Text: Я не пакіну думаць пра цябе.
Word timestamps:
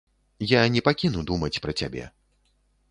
Я 0.53 0.61
не 0.75 0.81
пакіну 0.87 1.23
думаць 1.31 1.61
пра 1.67 1.77
цябе. 1.83 2.03